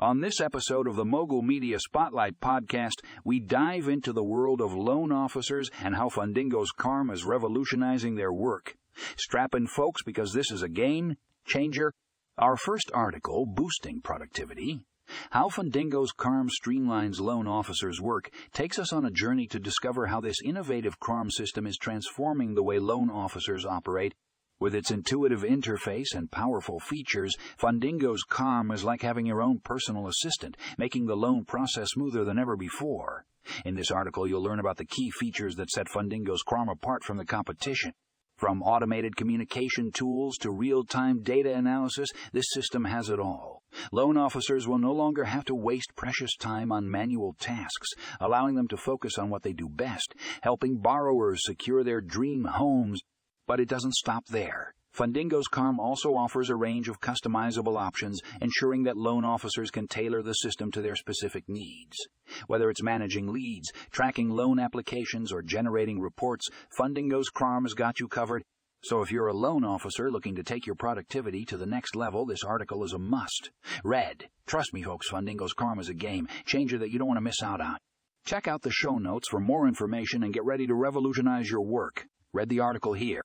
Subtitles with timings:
[0.00, 4.72] On this episode of the Mogul Media Spotlight podcast, we dive into the world of
[4.72, 8.76] loan officers and how Fundingo's Karm is revolutionizing their work.
[9.18, 11.92] Strap in, folks, because this is a game changer.
[12.38, 14.80] Our first article, Boosting Productivity,
[15.32, 20.22] how Fundingo's Karm streamlines loan officers' work takes us on a journey to discover how
[20.22, 24.14] this innovative Karm system is transforming the way loan officers operate
[24.60, 30.06] with its intuitive interface and powerful features, Fundingo's Karm is like having your own personal
[30.06, 33.24] assistant, making the loan process smoother than ever before.
[33.64, 37.16] In this article, you'll learn about the key features that set Fundingo's Karm apart from
[37.16, 37.92] the competition.
[38.36, 43.62] From automated communication tools to real-time data analysis, this system has it all.
[43.92, 48.66] Loan officers will no longer have to waste precious time on manual tasks, allowing them
[48.68, 53.02] to focus on what they do best, helping borrowers secure their dream homes
[53.50, 54.72] but it doesn't stop there.
[54.96, 60.22] Fundingo's Karm also offers a range of customizable options, ensuring that loan officers can tailor
[60.22, 61.96] the system to their specific needs.
[62.46, 66.46] Whether it's managing leads, tracking loan applications, or generating reports,
[66.78, 68.44] Fundingo's Karm has got you covered.
[68.84, 72.26] So if you're a loan officer looking to take your productivity to the next level,
[72.26, 73.50] this article is a must.
[73.82, 74.28] Read.
[74.46, 77.42] Trust me, folks, Fundingo's Karm is a game changer that you don't want to miss
[77.42, 77.78] out on.
[78.24, 82.06] Check out the show notes for more information and get ready to revolutionize your work.
[82.32, 83.22] Read the article here.